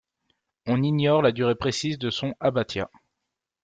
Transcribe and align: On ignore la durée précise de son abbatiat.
On 0.65 0.81
ignore 0.81 1.21
la 1.21 1.31
durée 1.31 1.53
précise 1.53 1.99
de 1.99 2.09
son 2.09 2.33
abbatiat. 2.39 2.89